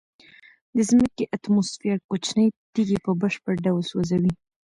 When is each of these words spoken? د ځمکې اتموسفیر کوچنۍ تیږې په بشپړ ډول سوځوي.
د 0.75 0.77
ځمکې 0.89 1.23
اتموسفیر 1.35 1.97
کوچنۍ 2.09 2.47
تیږې 2.73 2.97
په 3.05 3.11
بشپړ 3.21 3.55
ډول 3.65 3.83
سوځوي. 3.91 4.33